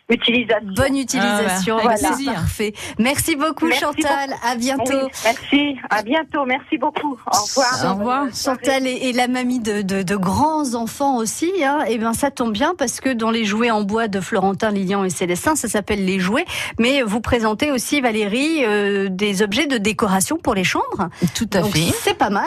utilisation. 0.08 0.68
Bonne 0.74 0.96
utilisation. 0.96 1.76
Ah 1.80 1.86
ouais, 1.86 1.94
Voilà, 1.94 2.08
plaisir. 2.14 2.32
Parfait. 2.34 2.72
Merci 2.98 3.36
beaucoup, 3.36 3.66
Merci 3.66 3.80
Chantal. 3.82 4.30
À 4.44 4.54
bientôt. 4.56 4.82
Oui, 5.04 5.10
merci, 5.24 5.76
à 5.90 6.02
bientôt, 6.02 6.44
merci 6.46 6.78
beaucoup. 6.78 7.18
Au 7.26 7.42
revoir. 7.42 7.84
Au 7.84 7.98
revoir. 7.98 8.24
Chantal 8.34 8.86
est, 8.86 9.08
est 9.10 9.12
la 9.12 9.28
mamie 9.28 9.60
de, 9.60 9.82
de, 9.82 10.02
de 10.02 10.16
grands 10.16 10.74
enfants 10.74 11.16
aussi. 11.16 11.52
Hein. 11.64 11.80
Et 11.88 11.98
ben 11.98 12.12
ça 12.12 12.30
tombe 12.30 12.52
bien 12.52 12.74
parce 12.76 13.00
que 13.00 13.10
dans 13.12 13.30
les 13.30 13.44
jouets 13.44 13.70
en 13.70 13.82
bois 13.82 14.08
de 14.08 14.20
Florentin, 14.20 14.70
Lilian 14.70 15.04
et 15.04 15.10
Célestin, 15.10 15.56
ça 15.56 15.68
s'appelle 15.68 16.04
les 16.04 16.18
jouets. 16.18 16.44
Mais 16.78 17.02
vous 17.02 17.20
présentez 17.20 17.70
aussi 17.70 18.00
Valérie 18.00 18.64
euh, 18.64 19.08
des 19.10 19.42
objets 19.42 19.66
de 19.66 19.78
décoration 19.78 20.36
pour 20.38 20.54
les 20.54 20.64
chambres. 20.64 21.08
Tout 21.34 21.48
à 21.52 21.60
Donc, 21.60 21.72
fait. 21.72 21.92
C'est 22.02 22.16
pas 22.16 22.30
mal. 22.30 22.44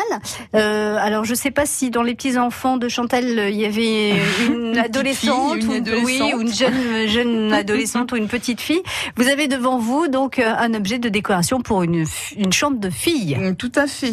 Euh, 0.56 0.98
alors 1.00 1.26
je 1.26 1.34
sais 1.36 1.52
pas 1.52 1.66
si 1.66 1.90
dans 1.92 2.04
les 2.04 2.16
petits 2.16 2.38
enfants 2.38 2.78
de 2.78 2.88
Chantal 2.88 3.24
il 3.50 3.56
y 3.60 3.66
avait 3.66 4.14
une 4.50 4.78
adolescente, 4.78 5.58
fille, 5.60 5.66
une 5.66 5.72
ou, 5.72 5.76
adolescente. 5.78 6.06
oui, 6.06 6.34
ou 6.36 6.42
une 6.42 6.54
jeune 6.54 7.08
jeune 7.08 7.51
adolescente 7.54 8.12
ou 8.12 8.16
une 8.16 8.28
petite 8.28 8.62
fille. 8.62 8.82
Vous 9.16 9.28
avez 9.28 9.48
devant 9.48 9.78
vous 9.78 10.08
donc 10.08 10.40
euh, 10.40 10.54
un 10.58 10.74
objet 10.74 11.00
de 11.00 11.10
décoration 11.10 11.62
pour 11.62 11.84
une 11.84 12.06
une 12.38 12.54
chambre 12.54 12.80
de 12.80 12.90
fille. 12.90 13.36
Mm, 13.36 13.56
Tout 13.56 13.72
à 13.76 13.88
fait. 13.88 14.12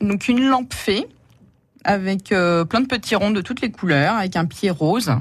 Donc 0.00 0.28
une 0.28 0.44
lampe 0.46 0.74
fée 0.74 1.06
avec 1.84 2.32
euh, 2.32 2.64
plein 2.64 2.80
de 2.80 2.86
petits 2.86 3.14
ronds 3.16 3.30
de 3.30 3.40
toutes 3.40 3.60
les 3.60 3.70
couleurs, 3.70 4.14
avec 4.16 4.36
un 4.36 4.44
pied 4.44 4.70
rose, 4.70 5.12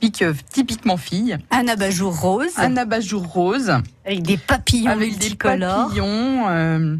typique, 0.00 0.22
euh, 0.22 0.32
typiquement 0.52 0.96
fille, 0.96 1.38
Un 1.50 1.68
abat-jour 1.68 2.18
rose 2.20 2.52
un 2.56 2.76
abat-jour 2.76 3.24
rose 3.26 3.72
avec 4.04 4.22
des 4.22 4.36
papillons 4.36 4.90
avec 4.90 5.18
des 5.18 5.34
papillons. 5.36 6.48
euh, 6.48 6.96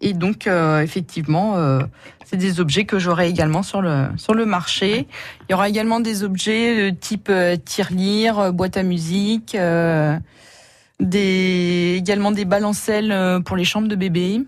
et 0.00 0.12
donc 0.12 0.46
euh, 0.46 0.80
effectivement, 0.80 1.56
euh, 1.56 1.80
c'est 2.24 2.36
des 2.36 2.60
objets 2.60 2.84
que 2.84 2.98
j'aurai 2.98 3.28
également 3.28 3.62
sur 3.62 3.80
le 3.82 4.06
sur 4.16 4.34
le 4.34 4.46
marché. 4.46 5.06
Il 5.48 5.52
y 5.52 5.54
aura 5.54 5.68
également 5.68 6.00
des 6.00 6.22
objets 6.24 6.90
euh, 6.90 6.92
type 6.94 7.28
euh, 7.30 7.56
tirelire, 7.56 8.38
euh, 8.38 8.50
boîte 8.52 8.76
à 8.76 8.82
musique, 8.82 9.54
euh, 9.54 10.16
des 11.00 11.96
également 11.98 12.30
des 12.32 12.44
balancelles 12.44 13.12
euh, 13.12 13.40
pour 13.40 13.56
les 13.56 13.64
chambres 13.64 13.88
de 13.88 13.96
bébé. 13.96 14.42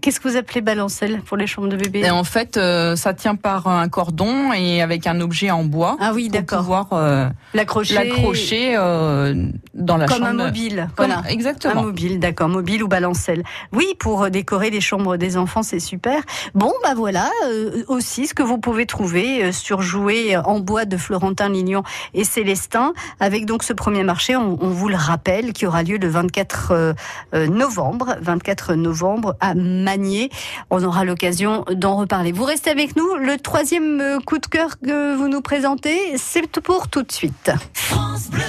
Qu'est-ce 0.00 0.20
que 0.20 0.28
vous 0.28 0.36
appelez 0.36 0.60
balancelle 0.60 1.20
pour 1.22 1.36
les 1.36 1.48
chambres 1.48 1.68
de 1.68 1.76
bébé? 1.76 2.00
Et 2.00 2.10
en 2.10 2.22
fait, 2.22 2.56
euh, 2.56 2.94
ça 2.94 3.14
tient 3.14 3.34
par 3.34 3.66
un 3.66 3.88
cordon 3.88 4.52
et 4.52 4.80
avec 4.80 5.08
un 5.08 5.20
objet 5.20 5.50
en 5.50 5.64
bois 5.64 5.96
Ah 6.00 6.12
oui, 6.14 6.28
pour 6.28 6.38
d'accord. 6.40 6.58
pouvoir 6.60 6.92
euh, 6.92 7.28
L'accrocher 7.52 7.94
l'accrocher 7.94 8.76
euh, 8.76 9.48
dans 9.74 9.96
la 9.96 10.06
comme 10.06 10.18
chambre. 10.18 10.28
un 10.28 10.32
mobile. 10.34 10.88
Comme- 10.96 11.06
Voilà. 11.06 11.20
Un 11.26 11.28
Exactement. 11.30 11.82
mobile, 11.82 12.20
d'accord, 12.20 12.48
mobile 12.48 12.82
ou 12.82 12.88
balancelle. 12.88 13.42
Oui, 13.72 13.86
pour 13.98 14.24
euh, 14.24 14.30
décorer 14.30 14.70
les 14.70 14.80
chambres 14.80 15.16
des 15.16 15.36
enfants, 15.36 15.62
c'est 15.62 15.80
super. 15.80 16.22
Bon, 16.54 16.72
bah 16.82 16.94
voilà, 16.94 17.30
euh, 17.48 17.82
aussi 17.88 18.26
ce 18.26 18.34
que 18.34 18.42
vous 18.42 18.58
pouvez 18.58 18.86
trouver 18.86 19.44
euh, 19.44 19.52
sur 19.52 19.82
jouets 19.82 20.36
en 20.36 20.60
bois 20.60 20.84
de 20.84 20.96
Florentin 20.96 21.48
Lignon 21.48 21.82
et 22.14 22.24
Célestin, 22.24 22.92
avec 23.20 23.46
donc 23.46 23.62
ce 23.62 23.72
premier 23.72 24.04
marché, 24.04 24.36
on, 24.36 24.58
on 24.62 24.68
vous 24.70 24.88
le 24.88 24.96
rappelle, 24.96 25.52
qui 25.52 25.66
aura 25.66 25.82
lieu 25.82 25.96
le 25.98 26.08
24 26.08 26.70
euh, 26.72 26.92
euh, 27.34 27.46
novembre, 27.46 28.16
24 28.20 28.74
novembre 28.74 29.36
à 29.40 29.54
Magné. 29.54 30.30
On 30.70 30.82
aura 30.84 31.04
l'occasion 31.04 31.64
d'en 31.72 31.96
reparler. 31.96 32.32
Vous 32.32 32.44
restez 32.44 32.70
avec 32.70 32.96
nous. 32.96 33.14
Le 33.16 33.38
troisième 33.38 34.00
euh, 34.00 34.18
coup 34.20 34.38
de 34.38 34.46
cœur 34.46 34.78
que 34.80 35.14
vous 35.16 35.28
nous 35.28 35.40
présentez, 35.40 35.98
c'est 36.16 36.42
pour 36.60 36.88
tout 36.88 37.02
de 37.02 37.12
suite. 37.12 37.50
France 37.74 38.28
Bleu 38.30 38.40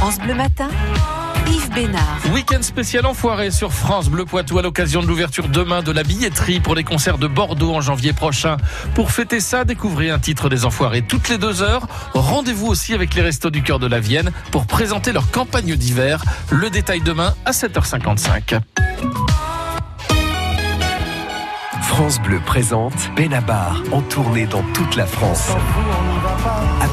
Matin 0.00 0.68
Yves 1.48 1.70
Bénard. 1.74 2.20
Week-end 2.32 2.62
spécial 2.62 3.04
enfoiré 3.04 3.50
sur 3.50 3.72
France 3.72 4.08
Bleu 4.08 4.24
Poitou 4.24 4.56
à 4.58 4.62
l'occasion 4.62 5.02
de 5.02 5.08
l'ouverture 5.08 5.48
demain 5.48 5.82
de 5.82 5.90
la 5.90 6.04
billetterie 6.04 6.60
pour 6.60 6.76
les 6.76 6.84
concerts 6.84 7.18
de 7.18 7.26
Bordeaux 7.26 7.74
en 7.74 7.80
janvier 7.80 8.12
prochain. 8.12 8.58
Pour 8.94 9.10
fêter 9.10 9.40
ça, 9.40 9.64
découvrez 9.64 10.10
un 10.10 10.20
titre 10.20 10.48
des 10.48 10.64
enfoirés 10.64 11.02
toutes 11.02 11.28
les 11.28 11.36
deux 11.36 11.62
heures. 11.62 11.88
Rendez-vous 12.14 12.68
aussi 12.68 12.94
avec 12.94 13.14
les 13.14 13.22
Restos 13.22 13.50
du 13.50 13.62
Cœur 13.62 13.80
de 13.80 13.88
la 13.88 13.98
Vienne 13.98 14.30
pour 14.52 14.66
présenter 14.66 15.10
leur 15.10 15.30
campagne 15.32 15.74
d'hiver. 15.74 16.22
Le 16.50 16.70
détail 16.70 17.00
demain 17.00 17.34
à 17.44 17.50
7h55. 17.50 18.60
France 21.82 22.20
Bleu 22.20 22.40
présente 22.46 23.10
Benabar 23.16 23.82
en 23.90 24.02
tournée 24.02 24.46
dans 24.46 24.62
toute 24.74 24.94
la 24.94 25.06
France. 25.06 25.50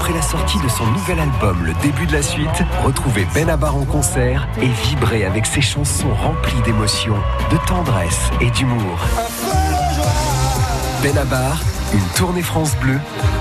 Après 0.05 0.17
la 0.19 0.21
sortie 0.21 0.59
de 0.59 0.67
son 0.67 0.85
nouvel 0.91 1.19
album 1.19 1.65
Le 1.65 1.73
début 1.81 2.05
de 2.05 2.13
la 2.13 2.21
suite, 2.21 2.63
retrouvez 2.83 3.25
Benabar 3.33 3.75
en 3.75 3.85
concert 3.85 4.47
et 4.61 4.67
vibrez 4.67 5.25
avec 5.25 5.47
ses 5.47 5.61
chansons 5.61 6.13
remplies 6.13 6.61
d'émotions, 6.61 7.17
de 7.49 7.57
tendresse 7.65 8.29
et 8.39 8.51
d'humour. 8.51 8.99
Benabar, 11.01 11.59
une 11.91 12.05
tournée 12.15 12.43
France 12.43 12.75
Bleu 12.75 12.99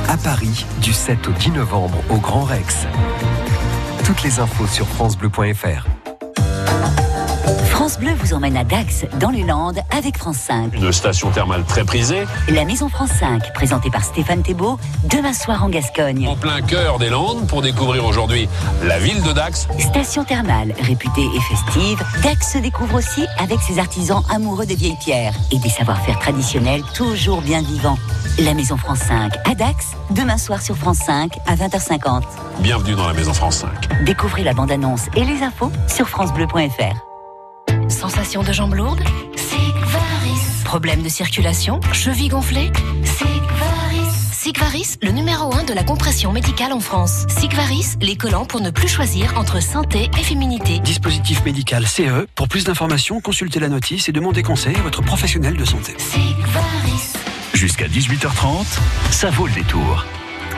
à 0.08 0.16
Paris 0.16 0.64
du 0.80 0.94
7 0.94 1.28
au 1.28 1.32
10 1.32 1.50
novembre 1.50 1.98
au 2.08 2.16
Grand 2.16 2.44
Rex. 2.44 2.86
Toutes 4.06 4.22
les 4.22 4.40
infos 4.40 4.66
sur 4.66 4.86
francebleu.fr. 4.86 5.93
France 7.68 7.98
Bleu 7.98 8.12
vous 8.18 8.32
emmène 8.32 8.56
à 8.56 8.64
Dax, 8.64 9.04
dans 9.20 9.28
les 9.28 9.42
Landes, 9.42 9.80
avec 9.90 10.16
France 10.16 10.38
5. 10.38 10.74
Une 10.74 10.92
station 10.92 11.30
thermale 11.30 11.64
très 11.64 11.84
prisée. 11.84 12.24
La 12.48 12.64
Maison 12.64 12.88
France 12.88 13.10
5, 13.20 13.52
présentée 13.52 13.90
par 13.90 14.02
Stéphane 14.02 14.42
Thébault, 14.42 14.78
demain 15.04 15.34
soir 15.34 15.62
en 15.62 15.68
Gascogne. 15.68 16.26
En 16.26 16.36
plein 16.36 16.62
cœur 16.62 16.98
des 16.98 17.10
Landes, 17.10 17.46
pour 17.46 17.60
découvrir 17.60 18.06
aujourd'hui 18.06 18.48
la 18.82 18.98
ville 18.98 19.22
de 19.22 19.32
Dax. 19.32 19.68
Station 19.78 20.24
thermale, 20.24 20.74
réputée 20.80 21.26
et 21.34 21.40
festive, 21.40 22.02
Dax 22.22 22.54
se 22.54 22.58
découvre 22.58 22.96
aussi 22.96 23.26
avec 23.38 23.60
ses 23.60 23.78
artisans 23.78 24.22
amoureux 24.30 24.64
des 24.64 24.76
vieilles 24.76 24.98
pierres 24.98 25.34
et 25.52 25.58
des 25.58 25.68
savoir-faire 25.68 26.18
traditionnels 26.18 26.82
toujours 26.94 27.42
bien 27.42 27.60
vivants. 27.60 27.98
La 28.38 28.54
Maison 28.54 28.78
France 28.78 29.00
5 29.00 29.34
à 29.44 29.54
Dax, 29.54 29.92
demain 30.10 30.38
soir 30.38 30.62
sur 30.62 30.76
France 30.76 30.98
5 31.04 31.36
à 31.46 31.54
20h50. 31.56 32.22
Bienvenue 32.60 32.94
dans 32.94 33.06
la 33.06 33.12
Maison 33.12 33.34
France 33.34 33.58
5. 33.58 34.04
Découvrez 34.04 34.44
la 34.44 34.54
bande-annonce 34.54 35.08
et 35.14 35.24
les 35.24 35.42
infos 35.42 35.70
sur 35.88 36.08
francebleu.fr. 36.08 37.13
Sensation 37.88 38.42
de 38.42 38.52
jambes 38.52 38.74
lourdes 38.74 39.02
Sigvaris. 39.36 40.64
Problème 40.64 41.02
de 41.02 41.08
circulation 41.08 41.80
Cheville 41.92 42.28
gonflée 42.28 42.70
Sigvaris. 43.04 44.10
Sigvaris, 44.32 44.96
le 45.02 45.10
numéro 45.10 45.54
1 45.54 45.64
de 45.64 45.72
la 45.72 45.84
compression 45.84 46.32
médicale 46.32 46.72
en 46.72 46.80
France. 46.80 47.24
Sigvaris, 47.28 47.96
les 48.00 48.16
collants 48.16 48.44
pour 48.44 48.60
ne 48.60 48.70
plus 48.70 48.88
choisir 48.88 49.38
entre 49.38 49.62
santé 49.62 50.10
et 50.18 50.22
féminité. 50.22 50.80
Dispositif 50.80 51.44
médical 51.44 51.86
CE. 51.86 52.26
Pour 52.34 52.48
plus 52.48 52.64
d'informations, 52.64 53.20
consultez 53.20 53.60
la 53.60 53.68
notice 53.68 54.08
et 54.08 54.12
demandez 54.12 54.42
conseil 54.42 54.76
à 54.76 54.82
votre 54.82 55.02
professionnel 55.02 55.56
de 55.56 55.64
santé. 55.64 55.94
Sigvaris. 55.98 57.12
Jusqu'à 57.54 57.86
18h30, 57.86 58.66
ça 59.10 59.30
vaut 59.30 59.46
le 59.46 59.52
détour. 59.52 60.04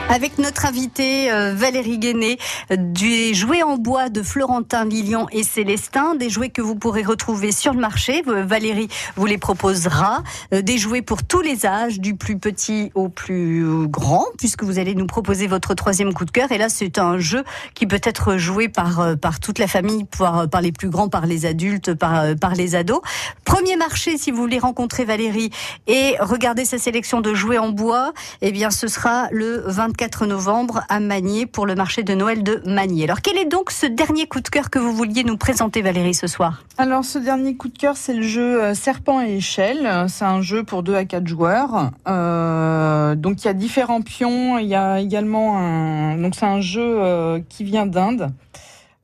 Avec 0.09 0.37
notre 0.37 0.65
invité 0.65 1.29
euh, 1.33 1.53
Valérie 1.53 1.99
Guéné, 1.99 2.39
des 2.71 3.33
jouets 3.33 3.61
en 3.61 3.75
bois 3.75 4.07
de 4.07 4.23
Florentin 4.23 4.85
Lilian 4.85 5.27
et 5.33 5.43
Célestin, 5.43 6.15
des 6.15 6.29
jouets 6.29 6.49
que 6.49 6.61
vous 6.61 6.75
pourrez 6.75 7.03
retrouver 7.03 7.51
sur 7.51 7.73
le 7.73 7.81
marché. 7.81 8.23
Valérie 8.25 8.87
vous 9.17 9.25
les 9.25 9.37
proposera, 9.37 10.23
euh, 10.53 10.61
des 10.61 10.77
jouets 10.77 11.01
pour 11.01 11.23
tous 11.23 11.41
les 11.41 11.65
âges, 11.65 11.99
du 11.99 12.15
plus 12.15 12.39
petit 12.39 12.89
au 12.95 13.09
plus 13.09 13.87
grand, 13.87 14.23
puisque 14.37 14.63
vous 14.63 14.79
allez 14.79 14.95
nous 14.95 15.07
proposer 15.07 15.45
votre 15.45 15.73
troisième 15.73 16.13
coup 16.13 16.23
de 16.23 16.31
cœur. 16.31 16.53
Et 16.53 16.57
là, 16.57 16.69
c'est 16.69 16.99
un 16.99 17.19
jeu 17.19 17.43
qui 17.73 17.85
peut 17.85 18.01
être 18.01 18.37
joué 18.37 18.69
par 18.69 19.01
euh, 19.01 19.15
par 19.15 19.41
toute 19.41 19.59
la 19.59 19.67
famille, 19.67 20.05
par, 20.05 20.61
les 20.61 20.71
plus 20.71 20.89
grands, 20.89 21.09
par 21.09 21.25
les 21.25 21.45
adultes, 21.45 21.93
par 21.93 22.33
par 22.39 22.55
les 22.55 22.75
ados. 22.75 23.01
Premier 23.43 23.75
marché, 23.75 24.17
si 24.17 24.31
vous 24.31 24.37
voulez 24.37 24.59
rencontrer 24.59 25.03
Valérie 25.03 25.49
et 25.85 26.15
regarder 26.21 26.63
sa 26.63 26.77
sélection 26.77 27.19
de 27.19 27.33
jouets 27.33 27.57
en 27.57 27.69
bois, 27.69 28.13
eh 28.41 28.53
bien, 28.53 28.71
ce 28.71 28.87
sera 28.87 29.27
le 29.31 29.63
24 29.65 29.96
novembre 30.25 30.81
à 30.89 30.99
Magnier 30.99 31.45
pour 31.45 31.65
le 31.65 31.75
marché 31.75 32.03
de 32.03 32.13
Noël 32.13 32.43
de 32.43 32.61
Magnier. 32.65 33.05
Alors, 33.05 33.21
quel 33.21 33.37
est 33.37 33.45
donc 33.45 33.71
ce 33.71 33.85
dernier 33.85 34.27
coup 34.27 34.41
de 34.41 34.47
cœur 34.47 34.69
que 34.69 34.79
vous 34.79 34.91
vouliez 34.91 35.23
nous 35.23 35.37
présenter, 35.37 35.81
Valérie, 35.81 36.13
ce 36.13 36.27
soir? 36.27 36.63
Alors, 36.77 37.03
ce 37.03 37.17
dernier 37.17 37.55
coup 37.55 37.67
de 37.67 37.77
cœur, 37.77 37.97
c'est 37.97 38.13
le 38.13 38.21
jeu 38.21 38.61
euh, 38.61 38.73
Serpent 38.73 39.21
et 39.21 39.37
Échelle. 39.37 40.05
C'est 40.07 40.25
un 40.25 40.41
jeu 40.41 40.63
pour 40.63 40.83
2 40.83 40.95
à 40.95 41.05
4 41.05 41.27
joueurs. 41.27 41.91
Euh, 42.07 43.15
donc, 43.15 43.43
il 43.43 43.45
y 43.45 43.49
a 43.49 43.53
différents 43.53 44.01
pions. 44.01 44.57
Il 44.59 44.67
y 44.67 44.75
a 44.75 44.99
également 44.99 45.57
un. 45.57 46.17
Donc, 46.17 46.35
c'est 46.35 46.45
un 46.45 46.61
jeu 46.61 46.81
euh, 46.83 47.39
qui 47.49 47.63
vient 47.63 47.85
d'Inde. 47.85 48.31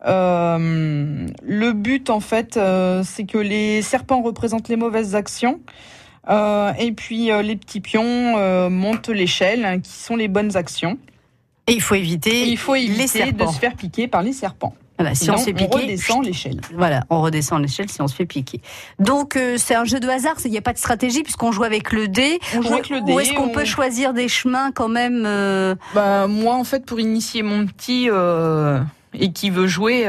Le 0.05 1.71
but, 1.71 2.09
en 2.09 2.19
fait, 2.19 2.59
c'est 3.03 3.23
que 3.25 3.37
les 3.37 3.81
serpents 3.81 4.21
représentent 4.21 4.69
les 4.69 4.75
mauvaises 4.75 5.15
actions. 5.15 5.59
Euh, 6.29 6.71
et 6.79 6.91
puis 6.93 7.31
euh, 7.31 7.41
les 7.41 7.55
petits 7.55 7.81
pions 7.81 8.37
euh, 8.37 8.69
montent 8.69 9.09
l'échelle, 9.09 9.65
hein, 9.65 9.79
qui 9.79 9.91
sont 9.91 10.15
les 10.15 10.27
bonnes 10.27 10.55
actions. 10.55 10.97
Et 11.67 11.73
il 11.73 11.81
faut 11.81 11.95
éviter, 11.95 12.43
Et 12.43 12.49
il 12.49 12.57
faut 12.57 12.75
éviter 12.75 13.01
les 13.01 13.07
serpents. 13.07 13.45
de 13.45 13.51
se 13.51 13.59
faire 13.59 13.75
piquer 13.75 14.07
par 14.07 14.21
les 14.21 14.33
serpents. 14.33 14.73
Voilà, 14.99 15.15
si 15.15 15.23
Sinon, 15.23 15.33
on 15.35 15.37
se 15.39 15.45
fait 15.45 15.53
piquer, 15.53 15.75
redescend 15.75 16.23
l'échelle. 16.23 16.61
Voilà, 16.75 17.03
on 17.09 17.21
redescend 17.21 17.59
l'échelle 17.61 17.89
si 17.89 17.99
on 18.01 18.07
se 18.07 18.13
fait 18.15 18.25
piquer. 18.27 18.61
Donc 18.99 19.35
euh, 19.35 19.55
c'est 19.57 19.73
un 19.73 19.85
jeu 19.85 19.99
de 19.99 20.07
hasard, 20.07 20.35
il 20.45 20.51
n'y 20.51 20.57
a 20.57 20.61
pas 20.61 20.71
de 20.73 20.77
stratégie 20.77 21.23
puisqu'on 21.23 21.51
joue 21.51 21.63
avec 21.63 21.91
le 21.91 22.07
dé. 22.07 22.39
On 22.55 22.61
joue 22.61 22.69
Ou- 22.69 22.73
avec 22.73 22.89
le 22.89 23.01
dé, 23.01 23.11
Ou 23.13 23.19
est-ce 23.19 23.33
qu'on 23.33 23.45
on- 23.45 23.49
peut 23.53 23.65
choisir 23.65 24.13
des 24.13 24.27
chemins 24.27 24.71
quand 24.71 24.89
même 24.89 25.23
euh, 25.25 25.73
Bah, 25.95 26.27
moi, 26.27 26.53
en 26.55 26.63
fait, 26.63 26.85
pour 26.85 26.99
initier 26.99 27.41
mon 27.43 27.65
petit 27.65 28.07
euh, 28.09 28.81
et 29.13 29.31
qui 29.31 29.49
veut 29.49 29.67
jouer, 29.67 30.07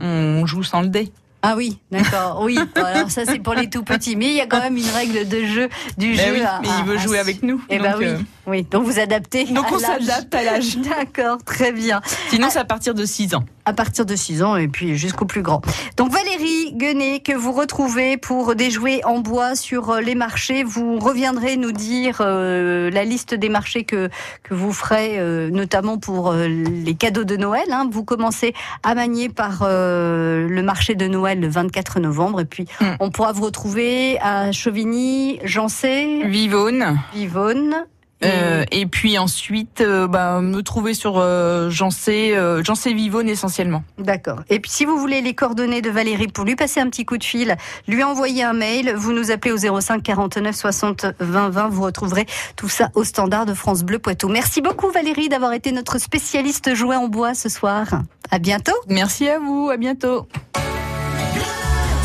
on 0.00 0.46
joue 0.46 0.62
sans 0.62 0.80
le 0.82 0.88
dé. 0.88 1.12
Ah 1.46 1.54
oui, 1.56 1.78
d'accord, 1.90 2.40
oui. 2.42 2.58
Alors 2.74 3.10
ça 3.10 3.26
c'est 3.26 3.38
pour 3.38 3.52
les 3.54 3.68
tout 3.68 3.82
petits, 3.82 4.16
mais 4.16 4.26
il 4.28 4.34
y 4.34 4.40
a 4.40 4.46
quand 4.46 4.60
même 4.60 4.76
une 4.78 4.88
règle 4.88 5.28
de 5.28 5.44
jeu 5.44 5.68
du 5.98 6.08
Mais 6.10 6.16
jeu. 6.16 6.32
oui, 6.34 6.40
à- 6.42 6.58
mais 6.62 6.68
il 6.80 6.84
veut 6.86 6.96
à- 6.96 7.00
jouer 7.02 7.18
à- 7.18 7.20
avec 7.20 7.42
nous. 7.42 7.62
Eh 7.68 7.76
donc, 7.76 7.86
ben 7.86 7.94
oui, 7.98 8.04
euh, 8.06 8.16
oui. 8.46 8.62
Donc 8.70 8.84
vous 8.84 8.98
adaptez. 8.98 9.44
donc 9.44 9.66
on 9.72 9.78
s'adapte 9.78 10.34
à 10.34 10.42
l'âge. 10.42 10.76
D'accord, 10.98 11.38
très 11.44 11.72
bien. 11.72 12.00
Sinon, 12.30 12.48
c'est 12.50 12.58
à 12.58 12.64
partir 12.64 12.94
de 12.94 13.04
6 13.04 13.34
ans. 13.34 13.44
À 13.66 13.72
partir 13.72 14.04
de 14.04 14.14
6 14.14 14.42
ans 14.42 14.56
et 14.56 14.68
puis 14.68 14.96
jusqu'au 14.98 15.24
plus 15.24 15.40
grand. 15.40 15.62
Donc 15.96 16.12
Valérie 16.12 16.72
Guenet, 16.74 17.20
que 17.20 17.32
vous 17.32 17.52
retrouvez 17.52 18.18
pour 18.18 18.54
des 18.54 18.70
jouets 18.70 19.02
en 19.04 19.20
bois 19.20 19.56
sur 19.56 19.88
euh, 19.90 20.00
les 20.02 20.14
marchés. 20.14 20.62
Vous 20.64 20.98
reviendrez 20.98 21.56
nous 21.56 21.72
dire 21.72 22.18
euh, 22.20 22.90
la 22.90 23.04
liste 23.04 23.32
des 23.34 23.48
marchés 23.48 23.84
que, 23.84 24.10
que 24.42 24.52
vous 24.52 24.72
ferez, 24.74 25.18
euh, 25.18 25.48
notamment 25.50 25.96
pour 25.96 26.32
euh, 26.32 26.46
les 26.46 26.94
cadeaux 26.94 27.24
de 27.24 27.36
Noël. 27.36 27.64
hein. 27.70 27.88
Vous 27.90 28.04
commencez 28.04 28.52
à 28.82 28.94
manier 28.94 29.30
par 29.30 29.60
euh, 29.62 30.46
le 30.46 30.62
marché 30.62 30.94
de 30.94 31.06
Noël 31.08 31.40
le 31.40 31.48
24 31.48 32.00
novembre. 32.00 32.40
Et 32.40 32.44
puis 32.44 32.66
Mm. 32.80 32.84
on 33.00 33.10
pourra 33.10 33.32
vous 33.32 33.44
retrouver 33.44 34.18
à 34.20 34.50
Chauvigny, 34.52 35.38
Jancé, 35.44 36.22
Vivonne. 36.26 36.98
Vivonne. 37.14 37.84
Et- 38.20 38.26
Euh, 38.26 38.64
et 38.70 38.86
puis 38.86 39.18
ensuite, 39.18 39.80
euh, 39.80 40.06
bah, 40.06 40.40
me 40.40 40.62
trouver 40.62 40.94
sur 40.94 41.18
euh, 41.18 41.68
Jancé, 41.70 42.32
euh, 42.34 42.62
Vivonne 42.86 43.28
essentiellement. 43.28 43.82
D'accord. 43.98 44.40
Et 44.48 44.60
puis 44.60 44.70
si 44.70 44.84
vous 44.84 44.96
voulez 44.98 45.20
les 45.20 45.34
coordonnées 45.34 45.82
de 45.82 45.90
Valérie 45.90 46.28
pour 46.28 46.44
lui 46.44 46.56
passer 46.56 46.80
un 46.80 46.88
petit 46.88 47.04
coup 47.04 47.18
de 47.18 47.24
fil, 47.24 47.56
lui 47.88 48.02
envoyer 48.02 48.42
un 48.42 48.52
mail, 48.52 48.94
vous 48.96 49.12
nous 49.12 49.30
appelez 49.30 49.52
au 49.52 49.58
05 49.80 50.02
49 50.02 50.54
60 50.54 51.06
20 51.20 51.48
20. 51.50 51.68
Vous 51.68 51.82
retrouverez 51.82 52.26
tout 52.56 52.68
ça 52.68 52.90
au 52.94 53.04
standard 53.04 53.46
de 53.46 53.54
France 53.54 53.82
Bleu 53.82 53.98
Poitou. 53.98 54.28
Merci 54.28 54.60
beaucoup 54.62 54.90
Valérie 54.90 55.28
d'avoir 55.28 55.52
été 55.52 55.72
notre 55.72 55.98
spécialiste 55.98 56.74
jouet 56.74 56.96
en 56.96 57.08
bois 57.08 57.34
ce 57.34 57.48
soir. 57.48 57.86
À 58.30 58.38
bientôt. 58.38 58.72
Merci 58.88 59.28
à 59.28 59.38
vous, 59.38 59.70
à 59.70 59.76
bientôt. 59.76 60.26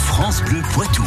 France 0.05 0.41
Bleu 0.43 0.61
Poitou. 0.73 1.03